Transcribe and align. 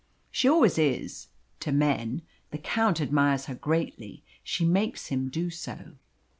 "She 0.31 0.49
always 0.49 0.79
is 0.79 1.27
to 1.59 1.71
men. 1.71 2.23
The 2.49 2.57
Count 2.57 2.99
admires 2.99 3.45
her 3.45 3.53
greatly. 3.53 4.23
She 4.43 4.65
makes 4.65 5.09
him 5.09 5.29
do 5.29 5.51
so." 5.51 5.91